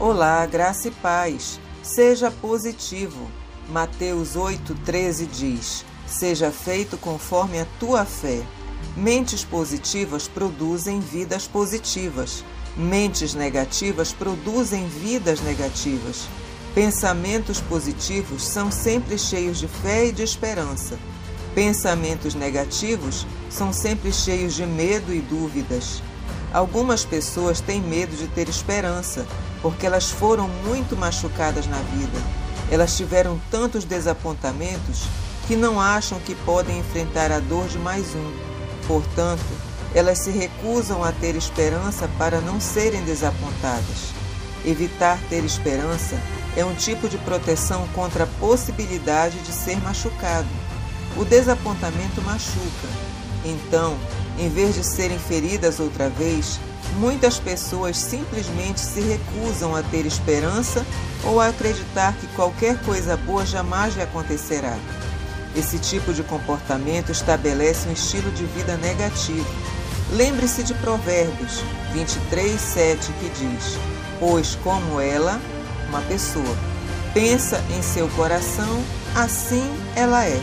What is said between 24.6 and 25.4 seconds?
medo e